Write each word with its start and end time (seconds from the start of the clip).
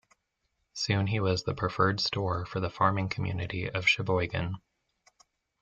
Soon 0.73 1.05
he 1.05 1.19
was 1.19 1.43
the 1.43 1.53
preferred 1.53 1.99
store 1.99 2.43
for 2.47 2.59
the 2.59 2.71
farming 2.71 3.07
community 3.07 3.69
of 3.69 3.87
Sheboygan. 3.87 4.55